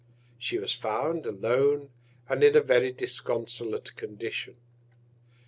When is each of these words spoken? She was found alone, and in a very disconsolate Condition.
She 0.39 0.57
was 0.57 0.73
found 0.73 1.27
alone, 1.27 1.91
and 2.27 2.43
in 2.43 2.55
a 2.55 2.61
very 2.61 2.91
disconsolate 2.91 3.95
Condition. 3.95 4.55